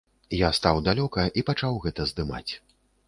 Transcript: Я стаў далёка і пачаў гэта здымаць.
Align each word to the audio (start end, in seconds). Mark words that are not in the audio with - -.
Я 0.37 0.47
стаў 0.59 0.79
далёка 0.87 1.25
і 1.41 1.43
пачаў 1.49 1.77
гэта 1.85 2.09
здымаць. 2.13 2.47